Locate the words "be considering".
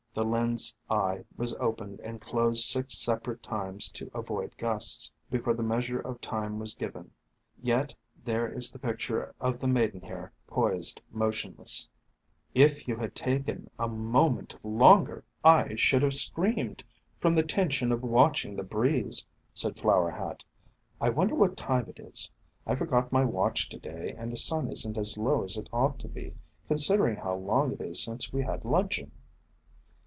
26.09-27.15